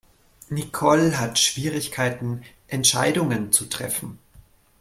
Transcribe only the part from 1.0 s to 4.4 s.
hat Schwierigkeiten Entscheidungen zu treffen.